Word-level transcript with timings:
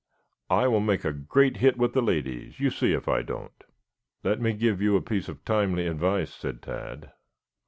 I 0.49 0.67
will 0.67 0.79
make 0.79 1.05
a 1.05 1.11
great 1.13 1.57
hit 1.57 1.77
with 1.77 1.93
the 1.93 2.01
ladies, 2.01 2.59
you 2.59 2.71
see 2.71 2.93
if 2.93 3.07
I 3.07 3.21
don't." 3.21 3.63
"Let 4.23 4.41
me 4.41 4.53
give 4.53 4.81
you 4.81 4.95
a 4.95 4.99
piece 5.03 5.29
of 5.29 5.45
timely 5.45 5.85
advice," 5.85 6.33
said 6.33 6.63
Tad. 6.63 7.11